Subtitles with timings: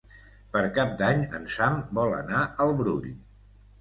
[0.55, 3.07] Per Cap d'Any en Sam vol anar al Brull.